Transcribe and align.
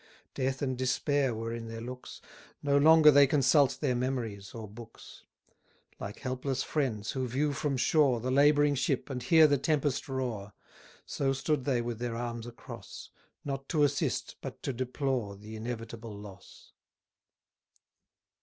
Death 0.33 0.63
and 0.63 0.75
despair 0.75 1.35
were 1.35 1.53
in 1.53 1.67
their 1.67 1.79
looks, 1.79 2.21
No 2.63 2.75
longer 2.79 3.11
they 3.11 3.27
consult 3.27 3.77
their 3.79 3.93
memories 3.93 4.51
or 4.55 4.67
books; 4.67 5.25
Like 5.99 6.21
helpless 6.21 6.63
friends, 6.63 7.11
who 7.11 7.27
view 7.27 7.53
from 7.53 7.77
shore 7.77 8.19
The 8.19 8.31
labouring 8.31 8.73
ship, 8.73 9.11
and 9.11 9.21
hear 9.21 9.45
the 9.45 9.59
tempest 9.59 10.09
roar; 10.09 10.53
So 11.05 11.33
stood 11.33 11.65
they 11.65 11.81
with 11.81 11.99
their 11.99 12.15
arms 12.15 12.47
across; 12.47 13.11
Not 13.45 13.69
to 13.69 13.83
assist, 13.83 14.37
but 14.41 14.63
to 14.63 14.73
deplore 14.73 15.37
The 15.37 15.55
inevitable 15.55 16.17
loss. 16.17 16.71